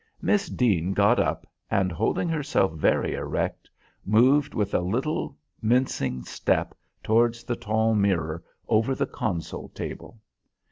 [0.19, 3.69] Miss Deane got up, and holding herself very erect,
[4.03, 10.19] moved with a little mincing step towards the tall mirror over the console table.